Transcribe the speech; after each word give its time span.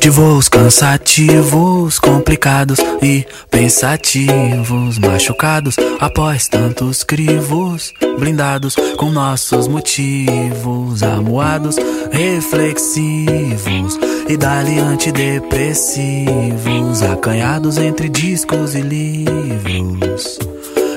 de 0.00 0.08
voos 0.08 0.48
cansativos, 0.48 1.98
complicados 1.98 2.78
e 3.02 3.26
pensativos, 3.50 4.98
machucados 4.98 5.76
após 6.00 6.48
tantos 6.48 7.04
crivos, 7.04 7.92
blindados 8.18 8.76
com 8.96 9.10
nossos 9.10 9.68
motivos, 9.68 11.02
amuados, 11.02 11.76
reflexivos 12.10 13.98
e 14.26 14.38
dali 14.38 14.78
antidepressivos, 14.78 17.02
acanhados 17.02 17.76
entre 17.76 18.08
discos 18.08 18.74
e 18.74 18.80
livros 18.80 20.38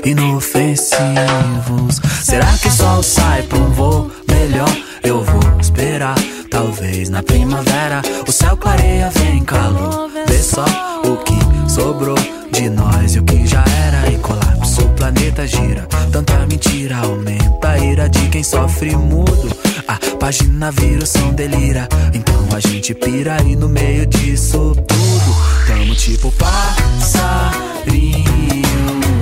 inofensivos. 0.05 1.99
Será 2.23 2.57
que 2.57 2.69
o 2.69 2.71
sol 2.71 3.03
sai 3.03 3.43
pra 3.43 3.57
um 3.57 3.71
voo 3.71 4.09
melhor? 4.29 4.73
Eu 5.03 5.21
vou 5.23 5.41
esperar, 5.59 6.15
talvez 6.49 7.09
na 7.09 7.21
primavera 7.21 8.01
o 8.27 8.31
céu 8.31 8.55
clareia, 8.57 9.09
vem 9.09 9.43
calor. 9.43 10.09
Vê 10.27 10.37
só 10.37 10.65
o 11.03 11.17
que 11.17 11.37
sobrou 11.71 12.17
de 12.51 12.69
nós 12.69 13.15
e 13.15 13.19
o 13.19 13.23
que 13.23 13.45
já 13.45 13.63
era 13.87 14.11
e 14.11 14.17
colapso. 14.17 14.81
O 14.81 14.89
planeta 14.89 15.45
gira, 15.47 15.87
tanta 16.11 16.45
mentira 16.45 16.97
aumenta 16.97 17.69
a 17.69 17.79
ira 17.79 18.09
de 18.09 18.27
quem 18.29 18.43
sofre 18.43 18.95
mudo. 18.95 19.49
A 19.87 19.99
página 20.17 20.71
vira 20.71 21.03
o 21.03 21.07
som 21.07 21.33
delira, 21.33 21.87
então 22.13 22.47
a 22.55 22.59
gente 22.59 22.93
pira 22.93 23.41
e 23.43 23.55
no 23.55 23.69
meio 23.69 24.05
disso 24.05 24.75
tudo 24.87 25.35
tamo 25.67 25.95
tipo 25.95 26.31
passarinho 26.31 27.85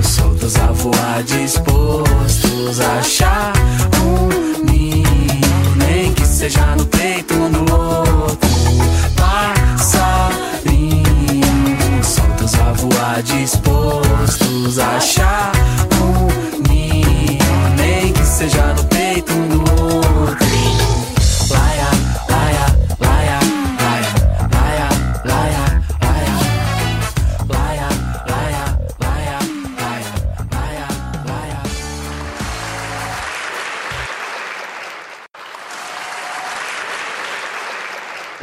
soltos 0.02 0.56
a 0.56 0.66
voar, 0.72 1.22
dispostos 1.22 2.80
a 2.80 2.98
achar 2.98 3.52
um 4.02 4.64
ninho, 4.64 4.93
seja 6.44 6.76
no 6.76 6.84
peito 6.86 7.32
ou 7.40 7.48
no 7.48 7.60
outro. 7.60 8.50
Passarinho, 9.16 10.44
soltos 12.04 12.54
a 12.54 12.72
voar, 12.72 13.22
dispostos 13.22 14.78
a 14.78 14.96
achar 14.96 15.52
um 16.02 16.28
ninho, 16.68 17.38
nem 17.78 18.12
que 18.12 18.24
seja 18.26 18.74
no 18.74 18.84
peito 18.84 18.93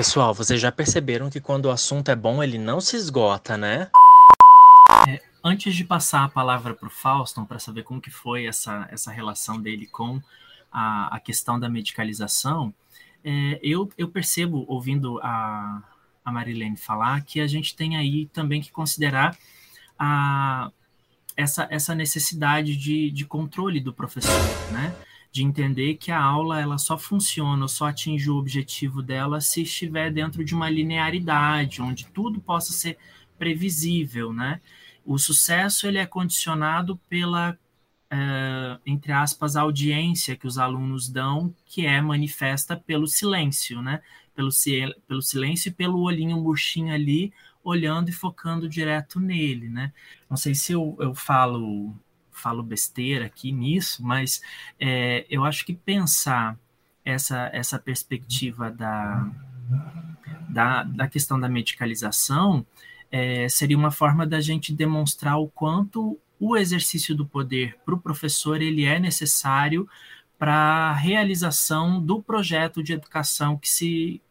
Pessoal, 0.01 0.33
vocês 0.33 0.59
já 0.59 0.71
perceberam 0.71 1.29
que 1.29 1.39
quando 1.39 1.65
o 1.65 1.69
assunto 1.69 2.09
é 2.09 2.15
bom, 2.15 2.41
ele 2.41 2.57
não 2.57 2.81
se 2.81 2.95
esgota, 2.95 3.55
né? 3.55 3.87
Antes 5.43 5.75
de 5.75 5.83
passar 5.83 6.23
a 6.23 6.27
palavra 6.27 6.73
para 6.73 6.87
o 6.87 6.89
Fauston 6.89 7.45
para 7.45 7.59
saber 7.59 7.83
como 7.83 8.01
que 8.01 8.09
foi 8.09 8.47
essa, 8.47 8.87
essa 8.89 9.11
relação 9.11 9.61
dele 9.61 9.85
com 9.85 10.19
a, 10.71 11.15
a 11.15 11.19
questão 11.19 11.59
da 11.59 11.69
medicalização, 11.69 12.73
é, 13.23 13.59
eu, 13.61 13.91
eu 13.95 14.07
percebo, 14.07 14.65
ouvindo 14.67 15.19
a, 15.21 15.83
a 16.25 16.31
Marilene 16.31 16.77
falar, 16.77 17.21
que 17.21 17.39
a 17.39 17.45
gente 17.45 17.75
tem 17.75 17.95
aí 17.95 18.25
também 18.33 18.59
que 18.59 18.71
considerar 18.71 19.37
a, 19.99 20.71
essa, 21.35 21.67
essa 21.69 21.95
necessidade 21.95 22.75
de, 22.75 23.11
de 23.11 23.25
controle 23.25 23.79
do 23.79 23.93
professor, 23.93 24.31
né? 24.71 24.95
De 25.31 25.43
entender 25.43 25.95
que 25.95 26.11
a 26.11 26.21
aula 26.21 26.59
ela 26.59 26.77
só 26.77 26.97
funciona, 26.97 27.67
só 27.67 27.87
atinge 27.87 28.29
o 28.29 28.35
objetivo 28.35 29.01
dela 29.01 29.39
se 29.39 29.61
estiver 29.61 30.11
dentro 30.11 30.43
de 30.43 30.53
uma 30.53 30.69
linearidade, 30.69 31.81
onde 31.81 32.05
tudo 32.07 32.41
possa 32.41 32.73
ser 32.73 32.97
previsível, 33.37 34.33
né? 34.33 34.61
O 35.05 35.17
sucesso 35.17 35.87
ele 35.87 35.97
é 35.97 36.05
condicionado 36.05 36.97
pela 37.09 37.57
eh, 38.11 38.77
entre 38.85 39.13
aspas, 39.13 39.55
audiência 39.55 40.35
que 40.35 40.45
os 40.45 40.57
alunos 40.57 41.07
dão, 41.07 41.55
que 41.65 41.85
é 41.85 42.01
manifesta 42.01 42.75
pelo 42.75 43.07
silêncio, 43.07 43.81
né? 43.81 44.01
Pelo, 44.35 44.49
pelo 45.07 45.21
silêncio 45.21 45.69
e 45.69 45.71
pelo 45.73 46.01
olhinho 46.01 46.37
murchinho 46.37 46.93
ali, 46.93 47.33
olhando 47.63 48.09
e 48.09 48.13
focando 48.13 48.67
direto 48.67 49.19
nele, 49.19 49.69
né? 49.69 49.93
Não 50.29 50.37
sei 50.37 50.55
se 50.55 50.73
eu, 50.73 50.95
eu 50.99 51.13
falo 51.13 51.95
falo 52.31 52.63
besteira 52.63 53.25
aqui 53.25 53.51
nisso, 53.51 54.03
mas 54.03 54.41
é, 54.79 55.25
eu 55.29 55.43
acho 55.45 55.65
que 55.65 55.73
pensar 55.73 56.57
essa, 57.05 57.49
essa 57.53 57.77
perspectiva 57.77 58.71
da, 58.71 59.29
da, 60.49 60.83
da 60.83 61.07
questão 61.07 61.39
da 61.39 61.49
medicalização 61.49 62.65
é, 63.11 63.47
seria 63.49 63.77
uma 63.77 63.91
forma 63.91 64.25
da 64.25 64.39
gente 64.39 64.73
demonstrar 64.73 65.37
o 65.37 65.47
quanto 65.47 66.17
o 66.39 66.57
exercício 66.57 67.15
do 67.15 67.25
poder 67.25 67.77
para 67.85 67.93
o 67.93 67.99
professor 67.99 68.61
ele 68.61 68.85
é 68.85 68.99
necessário 68.99 69.87
para 70.39 70.53
a 70.53 70.93
realização 70.93 72.01
do 72.01 72.21
projeto 72.21 72.81
de 72.81 72.93
educação 72.93 73.57
que 73.57 73.69
se 73.69 74.21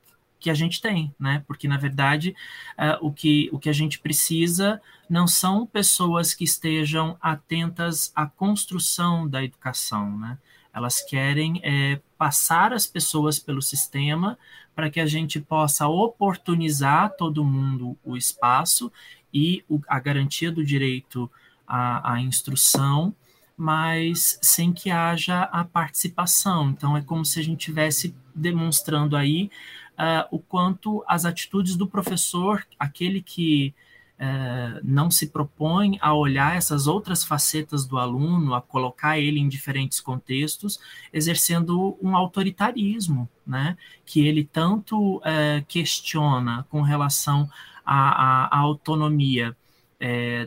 que 0.41 0.51
a 0.51 0.55
gente 0.55 0.81
tem, 0.81 1.15
né? 1.21 1.45
Porque 1.47 1.69
na 1.69 1.77
verdade 1.77 2.35
uh, 2.79 3.07
o 3.07 3.13
que 3.13 3.49
o 3.53 3.59
que 3.59 3.69
a 3.69 3.73
gente 3.73 3.99
precisa 3.99 4.81
não 5.09 5.27
são 5.29 5.67
pessoas 5.67 6.35
que 6.35 6.45
estejam 6.45 7.17
atentas 7.21 8.11
à 8.15 8.27
construção 8.27 9.29
da 9.29 9.45
educação, 9.45 10.19
né? 10.19 10.39
Elas 10.73 11.03
querem 11.03 11.61
é, 11.65 12.01
passar 12.17 12.73
as 12.73 12.87
pessoas 12.87 13.39
pelo 13.39 13.61
sistema 13.61 14.39
para 14.75 14.89
que 14.89 15.01
a 15.01 15.07
gente 15.07 15.41
possa 15.41 15.89
oportunizar 15.89 17.11
todo 17.17 17.45
mundo 17.45 17.99
o 18.05 18.17
espaço 18.17 18.91
e 19.35 19.65
o, 19.69 19.81
a 19.89 19.99
garantia 19.99 20.51
do 20.51 20.65
direito 20.65 21.31
à, 21.67 22.15
à 22.15 22.21
instrução, 22.21 23.15
mas 23.57 24.39
sem 24.41 24.73
que 24.73 24.91
haja 24.91 25.43
a 25.43 25.65
participação. 25.65 26.71
Então, 26.71 26.97
é 26.97 27.03
como 27.03 27.25
se 27.25 27.41
a 27.41 27.43
gente 27.43 27.61
estivesse 27.61 28.15
demonstrando 28.35 29.17
aí 29.17 29.51
uh, 30.01 30.27
o 30.31 30.39
quanto 30.39 31.05
as 31.07 31.27
atitudes 31.27 31.77
do 31.77 31.87
professor, 31.87 32.67
aquele 32.79 33.21
que 33.21 33.75
uh, 34.19 34.81
não 34.83 35.11
se 35.11 35.29
propõe 35.29 35.99
a 36.01 36.15
olhar 36.15 36.57
essas 36.57 36.87
outras 36.87 37.23
facetas 37.23 37.87
do 37.87 37.99
aluno, 37.99 38.55
a 38.55 38.63
colocar 38.63 39.19
ele 39.19 39.39
em 39.39 39.49
diferentes 39.49 40.01
contextos, 40.01 40.81
exercendo 41.13 41.99
um 42.01 42.17
autoritarismo, 42.17 43.29
né? 43.47 43.77
Que 44.07 44.27
ele 44.27 44.43
tanto 44.43 45.19
uh, 45.19 45.23
questiona 45.69 46.67
com 46.71 46.81
relação 46.81 47.49
à, 47.85 48.47
à, 48.47 48.57
à 48.57 48.59
autonomia 48.59 49.55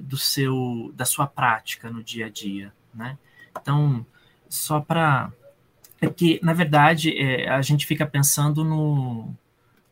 do 0.02 0.18
seu, 0.18 0.92
da 0.96 1.06
sua 1.06 1.28
prática 1.28 1.92
no 1.92 2.04
dia 2.04 2.26
a 2.26 2.30
dia, 2.30 2.74
né? 2.92 3.20
Então, 3.52 4.04
só 4.50 4.80
para 4.80 5.32
é 6.02 6.10
que 6.10 6.40
na 6.42 6.54
verdade 6.54 7.16
é, 7.16 7.48
a 7.48 7.62
gente 7.62 7.86
fica 7.86 8.04
pensando 8.06 8.64
no, 8.64 9.34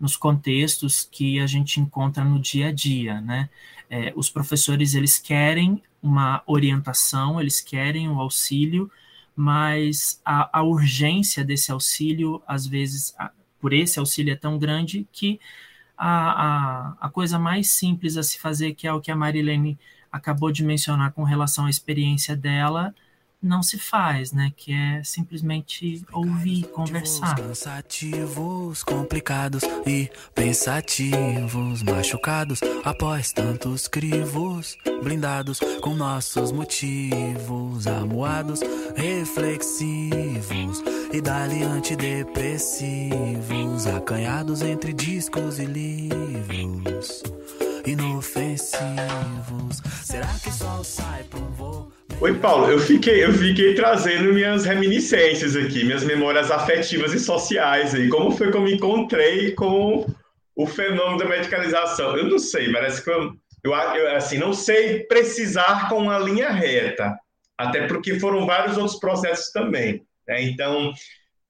nos 0.01 0.17
contextos 0.17 1.07
que 1.09 1.39
a 1.39 1.45
gente 1.45 1.79
encontra 1.79 2.23
no 2.23 2.39
dia 2.39 2.69
a 2.69 2.71
dia, 2.71 3.21
né? 3.21 3.47
É, 3.87 4.11
os 4.15 4.31
professores 4.31 4.95
eles 4.95 5.19
querem 5.19 5.81
uma 6.01 6.41
orientação, 6.47 7.39
eles 7.39 7.61
querem 7.61 8.09
o 8.09 8.13
um 8.13 8.19
auxílio, 8.19 8.89
mas 9.35 10.19
a, 10.25 10.59
a, 10.59 10.63
urgência 10.63 11.45
desse 11.45 11.71
auxílio, 11.71 12.41
às 12.47 12.65
vezes, 12.65 13.13
a, 13.19 13.31
por 13.59 13.73
esse 13.73 13.99
auxílio 13.99 14.33
é 14.33 14.35
tão 14.35 14.57
grande 14.57 15.07
que 15.11 15.39
a, 15.95 16.07
a, 16.09 16.97
a 17.01 17.09
coisa 17.09 17.37
mais 17.37 17.69
simples 17.71 18.17
a 18.17 18.23
se 18.23 18.39
fazer, 18.39 18.73
que 18.73 18.87
é 18.87 18.93
o 18.93 19.01
que 19.01 19.11
a 19.11 19.15
Marilene 19.15 19.77
acabou 20.11 20.51
de 20.51 20.63
mencionar 20.63 21.11
com 21.11 21.23
relação 21.23 21.67
à 21.67 21.69
experiência 21.69 22.35
dela, 22.35 22.95
não 23.41 23.63
se 23.63 23.79
faz, 23.79 24.31
né? 24.31 24.53
Que 24.55 24.71
é 24.71 25.03
simplesmente 25.03 26.05
ouvir, 26.13 26.67
conversar. 26.67 27.35
Cansativos, 27.35 28.83
complicados 28.83 29.63
e 29.85 30.09
pensativos, 30.35 31.81
machucados 31.81 32.59
após 32.83 33.33
tantos 33.33 33.87
crivos, 33.87 34.77
blindados 35.03 35.59
com 35.81 35.95
nossos 35.95 36.51
motivos, 36.51 37.87
amuados, 37.87 38.59
reflexivos 38.95 40.83
e 41.11 41.19
dali 41.19 41.63
antidepressivos, 41.63 43.87
acanhados 43.87 44.61
entre 44.61 44.93
discos 44.93 45.57
e 45.57 45.65
livros. 45.65 47.23
Inofensivos. 47.85 49.81
Será 50.03 50.27
que 50.43 50.49
o 50.49 50.53
sol 50.53 50.83
sai 50.83 51.23
para 51.23 51.39
um 51.39 51.51
voo? 51.51 52.00
Oi, 52.21 52.37
Paulo, 52.37 52.69
eu 52.69 52.77
fiquei, 52.77 53.25
eu 53.25 53.33
fiquei 53.33 53.73
trazendo 53.73 54.31
minhas 54.31 54.63
reminiscências 54.63 55.55
aqui, 55.55 55.83
minhas 55.83 56.03
memórias 56.03 56.51
afetivas 56.51 57.15
e 57.15 57.19
sociais 57.19 57.95
aí. 57.95 58.09
Como 58.09 58.29
foi 58.29 58.51
que 58.51 58.57
eu 58.57 58.61
me 58.61 58.75
encontrei 58.75 59.55
com 59.55 60.05
o 60.55 60.67
fenômeno 60.67 61.17
da 61.17 61.25
medicalização? 61.25 62.15
Eu 62.15 62.29
não 62.29 62.37
sei, 62.37 62.71
parece 62.71 63.03
que 63.03 63.09
eu, 63.09 63.35
eu, 63.63 64.15
assim, 64.15 64.37
não 64.37 64.53
sei 64.53 64.99
precisar 65.05 65.89
com 65.89 65.97
uma 65.97 66.19
linha 66.19 66.51
reta, 66.51 67.17
até 67.57 67.87
porque 67.87 68.19
foram 68.19 68.45
vários 68.45 68.77
outros 68.77 68.99
processos 68.99 69.51
também. 69.51 70.05
Né? 70.27 70.43
Então, 70.43 70.93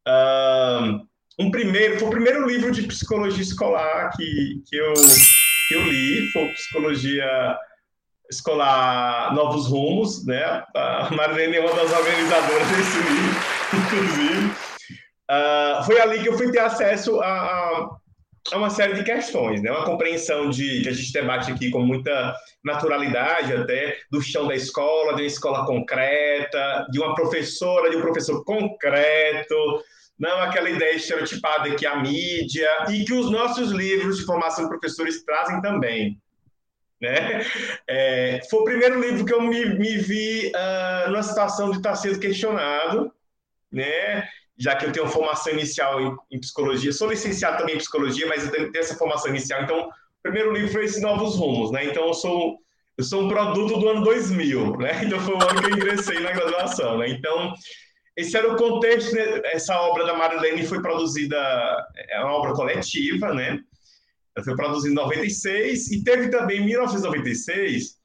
uh, 0.07 1.01
um 1.37 1.51
primeiro, 1.51 1.99
foi 1.99 2.07
o 2.07 2.11
primeiro 2.11 2.47
livro 2.47 2.71
de 2.71 2.83
psicologia 2.83 3.43
escolar 3.43 4.15
que, 4.15 4.61
que, 4.69 4.77
eu, 4.77 4.93
que 5.67 5.75
eu 5.75 5.83
li, 5.83 6.31
foi 6.31 6.47
Psicologia 6.53 7.57
Escolar 8.31 9.33
Novos 9.35 9.67
Rumos, 9.67 10.25
né? 10.25 10.63
A 10.73 11.09
Marilene 11.11 11.57
é 11.57 11.59
uma 11.59 11.73
das 11.73 11.91
organizadoras 11.91 12.67
desse 12.69 12.97
livro, 12.97 13.35
inclusive. 13.75 14.51
Uh, 15.29 15.83
foi 15.85 15.99
ali 15.99 16.21
que 16.21 16.29
eu 16.29 16.37
fui 16.37 16.51
ter 16.51 16.59
acesso 16.59 17.19
a, 17.19 17.89
a, 18.53 18.57
uma 18.57 18.69
série 18.69 18.93
de 18.93 19.03
questões, 19.03 19.61
né? 19.61 19.69
Uma 19.69 19.83
compreensão 19.83 20.49
de 20.49 20.81
que 20.81 20.89
a 20.89 20.93
gente 20.93 21.11
debate 21.11 21.51
aqui 21.51 21.69
com 21.69 21.81
muita 21.81 22.33
naturalidade 22.63 23.53
até 23.53 23.97
do 24.09 24.21
chão 24.21 24.47
da 24.47 24.55
escola, 24.55 25.13
de 25.15 25.23
uma 25.23 25.27
escola 25.27 25.65
concreta, 25.65 26.87
de 26.89 26.99
uma 26.99 27.13
professora, 27.13 27.89
de 27.89 27.97
um 27.97 28.01
professor 28.01 28.43
concreto, 28.45 29.55
não 30.17 30.39
aquela 30.39 30.69
ideia 30.69 30.95
estereotipada 30.95 31.75
que 31.75 31.85
a 31.85 31.97
mídia 31.97 32.69
e 32.89 33.03
que 33.03 33.13
os 33.13 33.29
nossos 33.29 33.71
livros 33.71 34.17
de 34.17 34.25
formação 34.25 34.65
de 34.65 34.69
professores 34.69 35.23
trazem 35.25 35.61
também. 35.61 36.17
Né? 37.01 37.43
É, 37.87 38.41
foi 38.49 38.59
o 38.59 38.63
primeiro 38.63 39.01
livro 39.01 39.25
que 39.25 39.33
eu 39.33 39.41
me, 39.41 39.65
me 39.77 39.97
vi 39.97 40.51
uh, 40.55 41.09
numa 41.09 41.23
situação 41.23 41.71
de 41.71 41.77
estar 41.77 41.95
sendo 41.95 42.19
questionado, 42.19 43.11
né? 43.71 44.27
já 44.57 44.75
que 44.75 44.85
eu 44.85 44.91
tenho 44.91 45.07
formação 45.07 45.53
inicial 45.53 45.99
em, 45.99 46.15
em, 46.29 46.39
psicologia, 46.39 46.91
sou 46.91 47.09
licenciado 47.09 47.57
também 47.57 47.75
em 47.75 47.79
psicologia, 47.79 48.27
mas 48.27 48.45
eu 48.45 48.51
tenho 48.51 48.71
essa 48.75 48.95
formação 48.95 49.31
inicial, 49.31 49.63
então 49.63 49.79
o 49.79 49.91
primeiro 50.21 50.53
livro 50.53 50.71
foi 50.71 50.85
esse 50.85 51.01
Novos 51.01 51.35
Rumos, 51.35 51.71
né? 51.71 51.85
Então 51.85 52.05
eu 52.05 52.13
sou 52.13 52.59
eu 52.97 53.03
sou 53.03 53.23
um 53.23 53.27
produto 53.29 53.79
do 53.79 53.89
ano 53.89 54.03
2000, 54.03 54.77
né? 54.77 55.01
Então 55.05 55.19
foi 55.19 55.33
o 55.33 55.41
ano 55.41 55.61
que 55.61 55.67
eu 55.67 55.75
ingressei 55.75 56.19
na 56.19 56.31
graduação, 56.31 56.99
né? 56.99 57.09
Então 57.09 57.53
esse 58.15 58.37
era 58.37 58.53
o 58.53 58.57
contexto, 58.57 59.15
né? 59.15 59.41
essa 59.45 59.79
obra 59.81 60.05
da 60.05 60.13
Marilene 60.13 60.67
foi 60.67 60.81
produzida, 60.81 61.37
é 62.09 62.19
uma 62.19 62.33
obra 62.33 62.53
coletiva, 62.53 63.33
né? 63.33 63.59
Ela 64.35 64.45
foi 64.45 64.55
produzida 64.55 64.91
em 64.91 64.95
96 64.95 65.91
e 65.91 66.03
teve 66.03 66.29
também 66.29 66.61
em 66.61 66.65
1996 66.65 67.99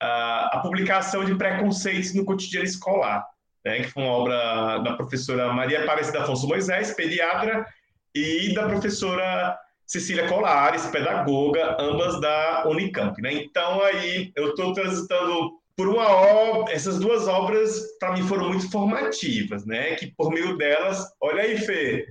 a, 0.00 0.56
a 0.56 0.60
publicação 0.60 1.24
de 1.24 1.34
Preconceitos 1.34 2.14
no 2.14 2.24
Cotidiano 2.24 2.66
Escolar, 2.66 3.24
né? 3.64 3.82
que 3.82 3.90
foi 3.90 4.02
uma 4.02 4.12
obra 4.12 4.78
da 4.78 4.94
professora 4.94 5.52
Maria 5.52 5.82
Aparecida 5.82 6.22
Afonso 6.22 6.46
Moisés, 6.46 6.92
pediatra, 6.94 7.66
e 8.14 8.54
da 8.54 8.66
professora 8.66 9.58
Cecília 9.86 10.28
Colares, 10.28 10.86
pedagoga, 10.86 11.76
ambas 11.78 12.20
da 12.20 12.64
Unicamp. 12.66 13.20
Né? 13.20 13.34
Então, 13.34 13.82
aí 13.82 14.32
eu 14.34 14.50
estou 14.50 14.72
transitando 14.72 15.52
por 15.76 15.88
uma 15.88 16.08
obra, 16.08 16.72
essas 16.72 16.98
duas 16.98 17.28
obras 17.28 17.82
para 18.00 18.12
mim 18.12 18.22
foram 18.26 18.48
muito 18.48 18.70
formativas, 18.70 19.66
né? 19.66 19.94
Que 19.96 20.06
por 20.06 20.30
meio 20.32 20.56
delas, 20.56 21.06
olha 21.20 21.42
aí, 21.42 21.58
Fê, 21.58 22.06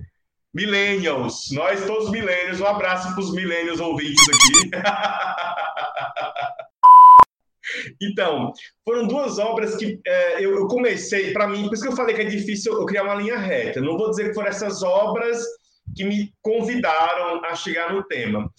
millennials, 0.56 1.50
nós 1.52 1.84
todos 1.84 2.10
millennials, 2.10 2.60
um 2.62 2.66
abraço 2.66 3.12
para 3.12 3.20
os 3.20 3.30
millennials 3.34 3.78
ouvintes 3.78 4.26
aqui. 4.26 4.70
então, 8.00 8.54
foram 8.82 9.06
duas 9.06 9.38
obras 9.38 9.76
que 9.76 10.00
é, 10.06 10.42
eu, 10.42 10.56
eu, 10.56 10.66
comecei, 10.66 11.34
para 11.34 11.46
mim, 11.46 11.64
por 11.64 11.74
isso 11.74 11.82
que 11.82 11.90
eu 11.90 11.96
falei 11.96 12.14
que 12.14 12.22
é 12.22 12.24
difícil 12.24 12.72
eu 12.72 12.86
criar 12.86 13.02
uma 13.02 13.16
linha 13.16 13.36
reta. 13.36 13.82
Não 13.82 13.98
vou 13.98 14.08
dizer 14.08 14.28
que 14.28 14.34
foram 14.34 14.48
essas 14.48 14.82
obras 14.82 15.44
que 15.94 16.04
me 16.04 16.32
convidaram 16.40 17.44
a 17.44 17.54
chegar 17.54 17.92
no 17.92 18.02
tema, 18.04 18.50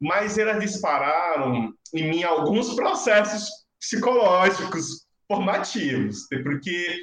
mas 0.00 0.38
elas 0.38 0.58
dispararam 0.58 1.70
em 1.94 2.08
mim 2.08 2.22
alguns 2.22 2.74
processos 2.74 3.46
psicológicos 3.78 5.06
formativos, 5.28 6.26
porque 6.42 7.02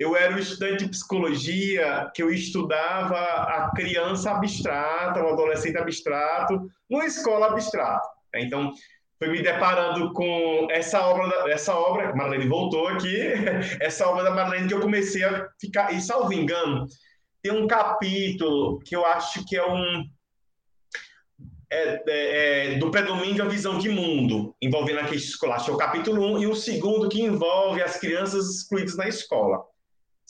eu 0.00 0.16
era 0.16 0.34
um 0.34 0.38
estudante 0.38 0.84
de 0.84 0.90
psicologia 0.90 2.10
que 2.14 2.22
eu 2.22 2.32
estudava 2.32 3.18
a 3.18 3.70
criança 3.76 4.30
abstrata, 4.30 5.22
o 5.22 5.28
adolescente 5.28 5.76
abstrato, 5.76 6.58
numa 6.88 7.04
escola 7.04 7.48
abstrata. 7.48 8.08
Então, 8.34 8.72
foi 9.18 9.28
me 9.28 9.42
deparando 9.42 10.14
com 10.14 10.68
essa 10.70 11.02
obra, 11.02 11.52
essa 11.52 11.74
obra, 11.74 12.16
Marlene 12.16 12.48
voltou 12.48 12.88
aqui, 12.88 13.14
essa 13.78 14.08
obra 14.08 14.24
da 14.24 14.30
Marlene 14.30 14.68
que 14.68 14.72
eu 14.72 14.80
comecei 14.80 15.22
a 15.22 15.46
ficar, 15.60 15.92
e 15.92 16.00
salvo 16.00 16.32
engano, 16.32 16.86
tem 17.42 17.52
um 17.52 17.66
capítulo 17.66 18.78
que 18.78 18.96
eu 18.96 19.04
acho 19.04 19.44
que 19.44 19.54
é 19.54 19.66
um 19.66 20.02
é, 21.70 22.02
é, 22.08 22.74
é, 22.74 22.78
do 22.78 22.90
predomínio 22.90 23.44
da 23.44 23.50
visão 23.50 23.78
de 23.78 23.90
mundo 23.90 24.56
envolvendo 24.62 25.00
a 25.00 25.04
questão 25.04 25.28
escolar. 25.28 25.62
É 25.68 25.70
o 25.70 25.76
capítulo 25.76 26.22
1 26.22 26.32
um, 26.32 26.38
e 26.38 26.46
o 26.46 26.56
segundo 26.56 27.08
que 27.08 27.20
envolve 27.20 27.82
as 27.82 27.98
crianças 27.98 28.48
excluídas 28.48 28.96
na 28.96 29.06
escola. 29.06 29.69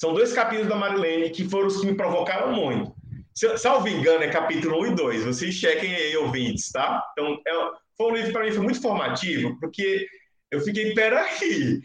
São 0.01 0.15
dois 0.15 0.33
capítulos 0.33 0.71
da 0.71 0.77
Marilene 0.77 1.29
que 1.29 1.47
foram 1.47 1.67
os 1.67 1.79
que 1.79 1.87
me 1.87 1.95
provocaram 1.95 2.55
muito. 2.55 2.95
Se, 3.35 3.59
salvo 3.59 3.87
engano, 3.87 4.25
é 4.25 4.29
capítulo 4.29 4.81
1 4.81 4.87
e 4.87 4.95
2. 4.95 5.25
Vocês 5.25 5.55
chequem 5.55 5.95
aí, 5.95 6.17
ouvintes, 6.17 6.73
tá? 6.73 7.05
Então, 7.13 7.39
é, 7.47 7.53
foi 7.99 8.11
um 8.11 8.15
livro 8.15 8.33
para 8.33 8.45
mim 8.47 8.53
foi 8.53 8.65
muito 8.65 8.81
formativo, 8.81 9.61
porque 9.61 10.09
eu 10.51 10.63
fiquei, 10.63 10.95
peraí, 10.95 11.83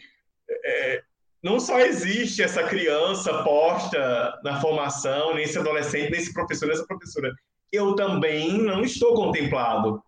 é, 0.49 1.03
não 1.43 1.59
só 1.59 1.77
existe 1.81 2.41
essa 2.41 2.63
criança 2.63 3.43
posta 3.43 4.39
na 4.45 4.61
formação, 4.61 5.35
nem 5.35 5.43
esse 5.43 5.59
adolescente, 5.59 6.09
nem 6.09 6.21
esse 6.21 6.33
professor, 6.33 6.71
essa 6.71 6.87
professora 6.87 7.29
eu 7.69 7.95
também 7.95 8.57
não 8.57 8.81
estou 8.81 9.13
contemplado. 9.13 10.01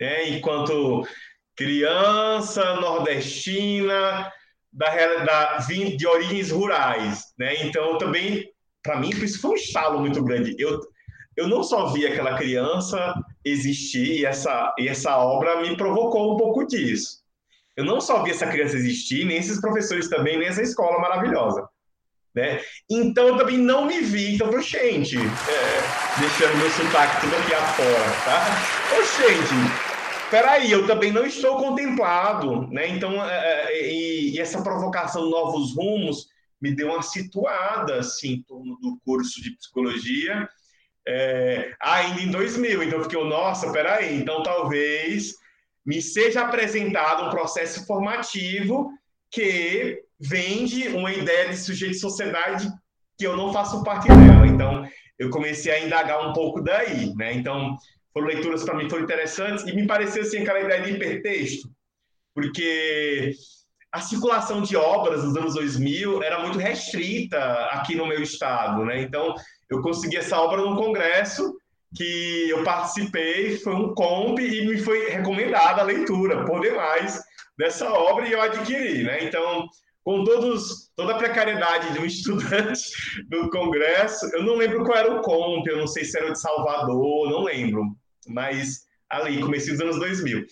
Né? 0.00 0.30
Enquanto 0.30 1.06
criança 1.54 2.76
nordestina 2.80 4.32
da, 4.72 4.88
da, 5.24 5.56
de 5.58 6.06
origens 6.06 6.50
rurais. 6.50 7.32
Né? 7.38 7.66
Então, 7.66 7.98
também, 7.98 8.48
para 8.82 8.98
mim, 8.98 9.10
isso 9.10 9.40
foi 9.40 9.50
um 9.52 9.54
estalo 9.54 10.00
muito 10.00 10.22
grande. 10.24 10.56
Eu, 10.58 10.80
eu 11.36 11.48
não 11.48 11.62
só 11.62 11.92
vi 11.92 12.06
aquela 12.06 12.36
criança 12.36 13.14
existir, 13.44 14.20
e 14.20 14.24
essa, 14.24 14.74
e 14.78 14.88
essa 14.88 15.16
obra 15.16 15.60
me 15.60 15.76
provocou 15.76 16.34
um 16.34 16.36
pouco 16.36 16.66
disso. 16.66 17.22
Eu 17.76 17.84
não 17.84 18.00
só 18.00 18.22
vi 18.22 18.30
essa 18.30 18.46
criança 18.46 18.76
existir, 18.76 19.24
nem 19.24 19.38
esses 19.38 19.60
professores 19.60 20.08
também, 20.08 20.38
nem 20.38 20.48
essa 20.48 20.62
escola 20.62 21.00
maravilhosa. 21.00 21.66
Né? 22.34 22.60
Então 22.90 23.28
eu 23.28 23.36
também 23.36 23.58
não 23.58 23.84
me 23.84 24.00
vi, 24.00 24.34
então 24.34 24.46
falei, 24.46 24.62
gente, 24.62 25.18
é, 25.18 26.18
deixando 26.18 26.56
meu 26.56 26.70
sotaque 26.70 27.20
tudo 27.20 27.36
aqui 27.36 27.54
afora, 27.54 28.10
tá? 28.24 28.96
Ô, 28.96 29.02
gente, 29.04 29.91
peraí, 30.32 30.72
eu 30.72 30.86
também 30.86 31.12
não 31.12 31.26
estou 31.26 31.58
contemplado, 31.58 32.66
né? 32.68 32.88
Então, 32.88 33.22
é, 33.22 33.66
é, 33.66 33.92
e, 33.92 34.30
e, 34.30 34.40
essa 34.40 34.62
provocação 34.62 35.28
Novos 35.28 35.76
Rumos 35.76 36.26
me 36.58 36.74
deu 36.74 36.88
uma 36.88 37.02
situada, 37.02 37.98
assim, 37.98 38.32
em 38.32 38.42
torno 38.42 38.78
do 38.80 38.98
curso 39.04 39.42
de 39.42 39.54
psicologia, 39.54 40.48
é, 41.06 41.74
ainda 41.78 42.22
em 42.22 42.30
2000. 42.30 42.82
Então, 42.82 43.02
fiquei, 43.02 43.22
nossa, 43.22 43.70
peraí, 43.70 44.16
então 44.16 44.42
talvez 44.42 45.34
me 45.84 46.00
seja 46.00 46.40
apresentado 46.40 47.26
um 47.26 47.30
processo 47.30 47.86
formativo 47.86 48.90
que 49.30 50.02
vende 50.18 50.88
uma 50.88 51.12
ideia 51.12 51.50
de 51.50 51.58
sujeito 51.58 51.92
de 51.92 51.98
sociedade 51.98 52.72
que 53.18 53.26
eu 53.26 53.36
não 53.36 53.52
faço 53.52 53.84
parte 53.84 54.08
dela. 54.08 54.46
Então, 54.46 54.88
eu 55.18 55.28
comecei 55.28 55.72
a 55.72 55.80
indagar 55.80 56.26
um 56.26 56.32
pouco 56.32 56.62
daí, 56.62 57.14
né? 57.16 57.34
Então, 57.34 57.76
foram 58.12 58.26
leituras 58.26 58.62
para 58.62 58.74
mim 58.74 58.88
foram 58.88 59.04
interessantes 59.04 59.66
e 59.66 59.74
me 59.74 59.86
pareceu 59.86 60.22
assim 60.22 60.38
aquela 60.38 60.60
ideia 60.60 60.82
de 60.82 60.92
hipertexto, 60.92 61.68
porque 62.34 63.32
a 63.92 64.00
circulação 64.00 64.62
de 64.62 64.76
obras 64.76 65.22
nos 65.22 65.36
anos 65.36 65.54
2000 65.54 66.22
era 66.22 66.40
muito 66.40 66.58
restrita 66.58 67.38
aqui 67.66 67.94
no 67.94 68.06
meu 68.06 68.22
estado, 68.22 68.84
né? 68.84 69.02
Então, 69.02 69.34
eu 69.68 69.82
consegui 69.82 70.16
essa 70.16 70.38
obra 70.38 70.62
num 70.62 70.76
congresso 70.76 71.54
que 71.94 72.48
eu 72.48 72.64
participei, 72.64 73.58
foi 73.58 73.74
um 73.74 73.94
comp 73.94 74.38
e 74.38 74.66
me 74.66 74.78
foi 74.78 75.10
recomendada 75.10 75.82
a 75.82 75.84
leitura, 75.84 76.42
por 76.46 76.62
demais, 76.62 77.20
dessa 77.58 77.92
obra 77.92 78.26
e 78.26 78.32
eu 78.32 78.40
adquiri, 78.40 79.02
né? 79.04 79.24
Então, 79.24 79.68
com 80.04 80.24
todos, 80.24 80.90
toda 80.96 81.14
a 81.14 81.18
precariedade 81.18 81.92
de 81.92 81.98
um 82.00 82.04
estudante 82.04 82.82
do 83.28 83.48
Congresso. 83.50 84.26
Eu 84.34 84.42
não 84.42 84.56
lembro 84.56 84.84
qual 84.84 84.98
era 84.98 85.14
o 85.14 85.22
comp, 85.22 85.66
eu 85.66 85.78
não 85.78 85.86
sei 85.86 86.04
se 86.04 86.18
era 86.18 86.32
de 86.32 86.40
Salvador, 86.40 87.30
não 87.30 87.44
lembro, 87.44 87.84
mas 88.26 88.82
ali, 89.08 89.40
comecei 89.40 89.72
dos 89.72 89.80
anos 89.80 89.98
2000. 89.98 90.44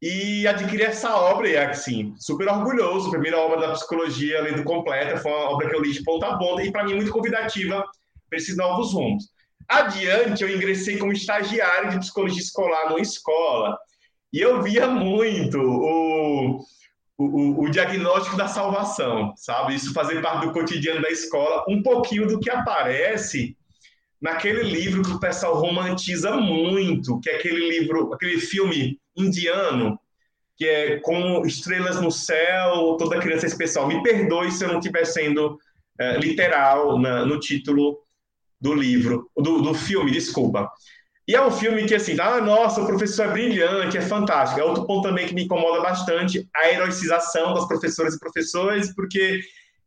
E 0.00 0.46
adquiri 0.46 0.82
essa 0.82 1.16
obra, 1.16 1.48
e 1.48 1.56
assim, 1.56 2.14
super 2.18 2.48
orgulhoso, 2.48 3.10
primeira 3.10 3.38
obra 3.38 3.58
da 3.60 3.72
psicologia 3.72 4.42
lendo 4.42 4.62
completa, 4.62 5.16
foi 5.16 5.32
uma 5.32 5.50
obra 5.50 5.68
que 5.68 5.76
eu 5.76 5.82
li 5.82 5.92
de 5.92 6.02
ponta 6.02 6.26
a 6.26 6.38
ponta, 6.38 6.62
e 6.62 6.70
para 6.70 6.84
mim 6.84 6.94
muito 6.94 7.10
convidativa 7.10 7.84
para 8.28 8.38
esses 8.38 8.56
novos 8.56 8.92
rumos. 8.92 9.24
Adiante, 9.68 10.42
eu 10.42 10.54
ingressei 10.54 10.98
como 10.98 11.12
estagiário 11.12 11.90
de 11.90 12.00
psicologia 12.00 12.40
escolar 12.40 12.90
numa 12.90 13.00
escola, 13.00 13.78
e 14.32 14.40
eu 14.40 14.62
via 14.62 14.86
muito 14.86 15.58
o 15.58 16.60
o, 17.16 17.64
o, 17.64 17.70
diagnóstico 17.70 18.36
da 18.36 18.48
salvação, 18.48 19.32
sabe? 19.36 19.74
Isso 19.74 19.92
fazer 19.92 20.20
parte 20.20 20.46
do 20.46 20.52
cotidiano 20.52 21.00
da 21.00 21.10
escola, 21.10 21.64
um 21.68 21.82
pouquinho 21.82 22.26
do 22.26 22.40
que 22.40 22.50
aparece 22.50 23.56
naquele 24.20 24.62
livro 24.62 25.02
que 25.02 25.12
o 25.12 25.20
pessoal 25.20 25.60
romantiza 25.60 26.36
muito, 26.36 27.20
que 27.20 27.30
é 27.30 27.36
aquele 27.36 27.68
livro, 27.68 28.12
aquele 28.12 28.38
filme 28.40 28.98
indiano, 29.16 29.98
que 30.56 30.64
é 30.64 30.98
com 31.00 31.44
estrelas 31.44 32.00
no 32.00 32.10
céu, 32.10 32.96
toda 32.98 33.20
criança 33.20 33.46
é 33.46 33.48
especial. 33.48 33.86
Me 33.86 34.02
perdoe 34.02 34.50
se 34.50 34.64
eu 34.64 34.68
não 34.68 34.78
estiver 34.78 35.04
sendo 35.04 35.58
é, 35.98 36.18
literal 36.18 36.98
na, 36.98 37.24
no 37.24 37.38
título 37.38 37.98
do 38.60 38.74
livro, 38.74 39.30
do, 39.36 39.60
do 39.60 39.74
filme, 39.74 40.10
desculpa. 40.10 40.70
E 41.26 41.34
é 41.34 41.44
um 41.44 41.50
filme 41.50 41.86
que, 41.86 41.94
assim, 41.94 42.16
ah, 42.20 42.40
nossa, 42.40 42.82
o 42.82 42.86
professor 42.86 43.26
é 43.26 43.32
brilhante, 43.32 43.96
é 43.96 44.02
fantástico. 44.02 44.60
É 44.60 44.64
outro 44.64 44.86
ponto 44.86 45.08
também 45.08 45.26
que 45.26 45.34
me 45.34 45.44
incomoda 45.44 45.80
bastante, 45.80 46.46
a 46.54 46.68
heroicização 46.68 47.54
das 47.54 47.66
professoras 47.66 48.14
e 48.14 48.20
professores, 48.20 48.94
porque 48.94 49.40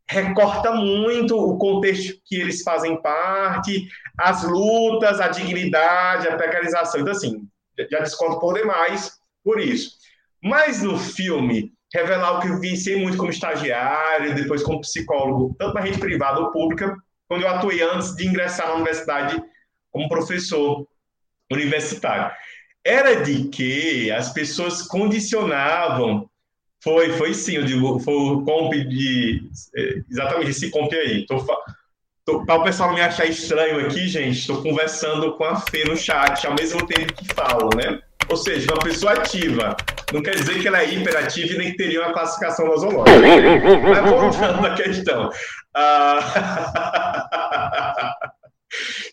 recorta 0.10 0.72
muito 0.72 1.38
o 1.38 1.58
contexto 1.58 2.20
que 2.25 2.38
eles 2.38 2.63
fazem 2.63 3.00
parte, 3.01 3.88
as 4.17 4.44
lutas, 4.44 5.20
a 5.20 5.27
dignidade, 5.27 6.27
a 6.27 6.36
precarização. 6.36 7.01
Então, 7.01 7.12
assim, 7.12 7.48
já 7.91 8.00
discordo 8.00 8.39
por 8.39 8.56
demais 8.56 9.12
por 9.44 9.60
isso. 9.60 9.91
Mas 10.41 10.82
no 10.82 10.98
filme, 10.98 11.72
revelar 11.94 12.38
o 12.38 12.41
que 12.41 12.48
eu 12.48 12.60
vivenciei 12.60 13.00
muito 13.00 13.17
como 13.17 13.29
estagiário, 13.29 14.34
depois 14.34 14.63
como 14.63 14.82
psicólogo, 14.82 15.56
tanto 15.58 15.75
na 15.75 15.82
rede 15.82 16.00
privada 16.00 16.39
ou 16.39 16.51
pública, 16.51 16.96
quando 17.27 17.44
eu 17.44 17.50
atuei 17.50 17.82
antes 17.82 18.15
de 18.15 18.25
ingressar 18.27 18.67
na 18.67 18.75
universidade 18.75 19.41
como 19.91 20.10
professor 20.10 20.88
universitário. 21.51 22.32
Era 22.86 23.22
de 23.22 23.50
que 23.50 24.12
as 24.12 24.32
pessoas 24.32 24.82
condicionavam 24.82 26.30
foi, 26.84 27.12
foi 27.13 27.34
sim, 27.34 27.56
eu 27.56 27.66
digo, 27.66 28.00
foi 28.00 28.13
o 28.13 28.44
comp 28.44 28.74
de. 28.74 29.42
É, 29.75 30.01
exatamente 30.10 30.51
esse 30.51 30.70
comp 30.70 30.94
aí. 30.94 31.25
Tô, 31.25 32.46
para 32.46 32.56
o 32.56 32.63
pessoal 32.63 32.94
me 32.94 33.01
achar 33.01 33.25
estranho 33.25 33.86
aqui, 33.86 34.08
gente, 34.08 34.38
estou 34.38 34.62
conversando 34.62 35.34
com 35.34 35.46
a 35.46 35.56
Fê 35.56 35.86
no 35.86 35.96
chat 35.96 36.46
ao 36.46 36.56
mesmo 36.56 36.86
tempo 36.86 37.13
que 37.13 37.25
falo, 37.34 37.70
né? 37.75 38.00
Ou 38.30 38.36
seja, 38.36 38.72
uma 38.74 38.84
pessoa 38.84 39.13
ativa. 39.13 39.75
Não 40.13 40.22
quer 40.22 40.36
dizer 40.36 40.62
que 40.62 40.68
ela 40.68 40.82
é 40.82 40.94
hiperativa 40.94 41.54
e 41.54 41.58
nem 41.58 41.75
teria 41.75 42.01
uma 42.01 42.13
classificação 42.13 42.68
nosológica. 42.68 43.18
Mas 43.89 44.10
voltando 44.10 44.66
à 44.66 44.75
questão. 44.75 45.30
Ah... 45.74 47.26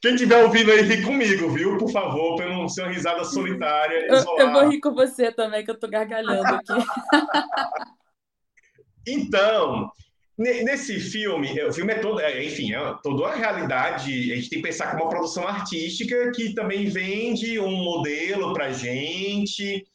Quem 0.05 0.17
estiver 0.17 0.45
ouvindo 0.45 0.71
aí, 0.71 0.83
ri 0.83 1.03
comigo, 1.03 1.49
viu? 1.49 1.79
Por 1.79 1.91
favor, 1.91 2.37
para 2.37 2.51
não 2.51 2.69
ser 2.69 2.83
uma 2.83 2.93
risada 2.93 3.25
solitária. 3.25 4.07
Eu, 4.07 4.37
eu, 4.37 4.53
vou 4.53 4.69
rir 4.69 4.79
com 4.79 4.93
você 4.93 5.33
também, 5.33 5.65
que 5.65 5.71
eu 5.71 5.75
estou 5.75 5.89
gargalhando 5.89 6.47
aqui. 6.47 6.67
então, 9.09 9.91
nesse 10.37 11.01
filme, 11.01 11.59
o 11.63 11.73
filme 11.73 11.95
é 11.95 11.99
todo, 12.01 12.21
é, 12.21 12.45
enfim, 12.45 12.75
é 12.75 12.95
toda 13.03 13.23
uma 13.23 13.35
realidade. 13.35 14.31
A 14.31 14.37
gente 14.37 14.51
tem 14.51 14.61
que 14.61 14.69
pensar 14.69 14.91
como 14.91 15.05
uma 15.05 15.09
produção 15.09 15.49
artística 15.49 16.31
que 16.33 16.53
também 16.53 16.85
vende 16.85 17.59
um 17.59 17.75
modelo 17.75 18.53
para 18.53 18.73
gente. 18.73 19.87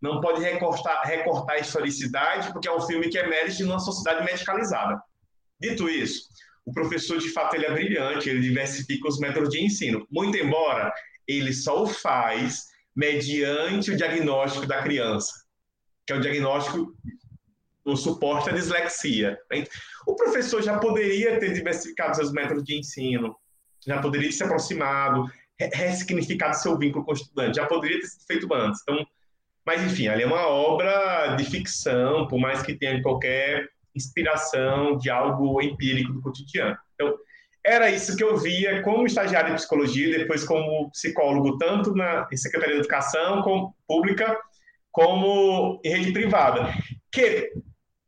Não 0.00 0.20
pode 0.20 0.42
recortar, 0.42 1.02
recortar 1.04 1.54
a 1.54 1.60
historicidade, 1.60 2.52
porque 2.52 2.66
é 2.66 2.76
um 2.76 2.80
filme 2.80 3.08
que 3.08 3.16
emerge 3.16 3.62
numa 3.62 3.78
sociedade 3.78 4.24
medicalizada. 4.24 5.00
Dito 5.60 5.88
isso, 5.88 6.24
o 6.64 6.72
professor, 6.72 7.18
de 7.18 7.28
fato, 7.30 7.54
ele 7.54 7.66
é 7.66 7.72
brilhante, 7.72 8.28
ele 8.28 8.40
diversifica 8.40 9.08
os 9.08 9.18
métodos 9.18 9.50
de 9.50 9.64
ensino. 9.64 10.06
Muito 10.10 10.36
embora 10.36 10.92
ele 11.26 11.52
só 11.52 11.82
o 11.82 11.86
faz 11.86 12.66
mediante 12.94 13.90
o 13.90 13.96
diagnóstico 13.96 14.66
da 14.66 14.82
criança, 14.82 15.32
que 16.06 16.12
é 16.12 16.16
o 16.16 16.20
diagnóstico, 16.20 16.94
o 17.84 17.96
suporte 17.96 18.50
à 18.50 18.52
dislexia. 18.52 19.38
Né? 19.50 19.64
O 20.06 20.14
professor 20.14 20.62
já 20.62 20.78
poderia 20.78 21.38
ter 21.38 21.52
diversificado 21.52 22.16
seus 22.16 22.32
métodos 22.32 22.64
de 22.64 22.78
ensino, 22.78 23.36
já 23.84 24.00
poderia 24.00 24.28
ter 24.28 24.34
se 24.34 24.44
aproximado, 24.44 25.26
ressignificado 25.58 26.56
seu 26.56 26.78
vínculo 26.78 27.04
com 27.04 27.12
o 27.12 27.14
estudante, 27.14 27.56
já 27.56 27.66
poderia 27.66 28.00
ter 28.00 28.06
sido 28.06 28.26
feito 28.26 28.54
antes. 28.54 28.80
Então, 28.82 29.06
mas, 29.64 29.82
enfim, 29.82 30.08
ali 30.08 30.22
é 30.22 30.26
uma 30.26 30.46
obra 30.46 31.36
de 31.36 31.44
ficção, 31.44 32.26
por 32.26 32.38
mais 32.38 32.62
que 32.62 32.74
tenha 32.74 33.00
qualquer 33.00 33.68
inspiração 33.94 34.96
de 34.96 35.10
algo 35.10 35.60
empírico 35.60 36.12
do 36.12 36.20
cotidiano. 36.20 36.76
Então, 36.94 37.14
era 37.64 37.90
isso 37.90 38.16
que 38.16 38.24
eu 38.24 38.36
via 38.36 38.82
como 38.82 39.06
estagiário 39.06 39.50
de 39.50 39.56
psicologia, 39.56 40.18
depois 40.18 40.44
como 40.44 40.90
psicólogo, 40.90 41.58
tanto 41.58 41.94
na 41.94 42.26
Secretaria 42.34 42.74
de 42.74 42.80
Educação 42.80 43.42
como, 43.42 43.74
Pública, 43.86 44.36
como 44.90 45.80
em 45.84 45.90
rede 45.90 46.12
privada. 46.12 46.72
Que 47.12 47.52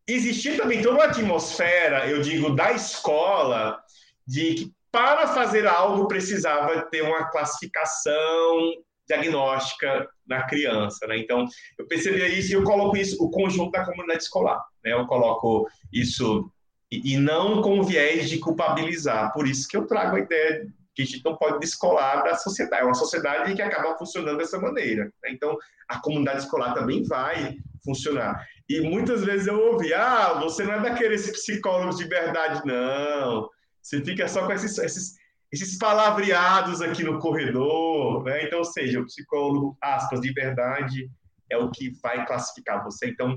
existia 0.09 0.57
também 0.57 0.83
toda 0.83 0.97
uma 0.97 1.05
atmosfera, 1.05 2.07
eu 2.09 2.21
digo, 2.21 2.51
da 2.51 2.73
escola, 2.73 3.81
de 4.27 4.55
que 4.55 4.73
para 4.91 5.29
fazer 5.29 5.67
algo 5.67 6.09
precisava 6.09 6.83
ter 6.83 7.03
uma 7.03 7.29
classificação 7.31 8.73
diagnóstica 9.09 10.09
na 10.27 10.43
criança, 10.45 11.07
né? 11.07 11.19
Então, 11.19 11.47
eu 11.79 11.87
percebia 11.87 12.29
isso 12.29 12.51
e 12.51 12.55
eu 12.55 12.65
coloco 12.65 12.97
isso, 12.97 13.23
o 13.23 13.31
conjunto 13.31 13.71
da 13.71 13.85
comunidade 13.85 14.23
escolar, 14.23 14.63
né? 14.85 14.93
Eu 14.93 15.07
coloco 15.07 15.69
isso 15.93 16.51
e, 16.91 17.15
e 17.15 17.17
não 17.17 17.61
com 17.63 17.83
viés 17.83 18.29
de 18.29 18.39
culpabilizar. 18.39 19.33
Por 19.33 19.49
isso 19.49 19.69
que 19.69 19.77
eu 19.77 19.87
trago 19.87 20.17
a 20.17 20.21
ideia 20.21 20.67
que 20.95 21.03
a 21.03 21.05
gente 21.05 21.25
não 21.25 21.37
pode 21.37 21.59
descolar 21.59 22.23
da 22.23 22.37
sociedade. 22.37 22.83
É 22.83 22.85
uma 22.85 22.95
sociedade 22.95 23.55
que 23.55 23.63
acaba 23.63 23.99
funcionando 23.99 24.39
dessa 24.39 24.61
maneira. 24.61 25.07
Né? 25.23 25.31
Então, 25.31 25.57
a 25.89 25.99
comunidade 26.01 26.45
escolar 26.45 26.73
também 26.73 27.03
vai 27.03 27.57
funcionar. 27.85 28.47
E 28.69 28.81
muitas 28.81 29.25
vezes 29.25 29.47
eu 29.47 29.59
ouvi, 29.73 29.93
ah, 29.93 30.35
você 30.41 30.63
não 30.63 30.75
é 30.75 30.81
daqueles 30.81 31.31
psicólogos 31.31 31.99
de 31.99 32.05
verdade, 32.05 32.63
não. 32.65 33.51
Você 33.83 34.03
fica 34.03 34.27
só 34.29 34.47
com 34.47 34.53
esses, 34.53 34.79
esses 34.79 35.15
esses 35.55 35.79
palavreados 35.79 36.83
aqui 36.83 37.05
no 37.05 37.21
corredor, 37.21 38.25
né? 38.25 38.45
Então, 38.45 38.59
ou 38.59 38.65
seja, 38.65 39.01
o 39.01 39.07
psicólogo, 39.07 39.77
aspas, 39.81 40.21
de 40.21 40.33
verdade, 40.33 41.09
é 41.49 41.57
o 41.57 41.71
que 41.71 41.93
vai 42.03 42.27
classificar 42.27 42.83
você. 42.83 43.07
Então, 43.07 43.37